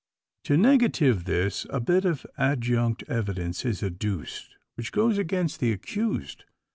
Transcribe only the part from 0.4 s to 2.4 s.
To negative this, a bit of